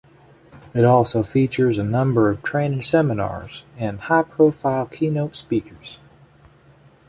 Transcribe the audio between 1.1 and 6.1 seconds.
features a number of training seminars and high-profile keynote speakers.